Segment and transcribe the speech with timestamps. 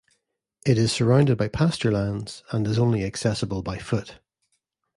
[0.65, 4.17] It is surrounded by pasturelands and is only accessible by foot.